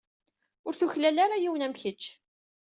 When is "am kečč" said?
1.65-2.03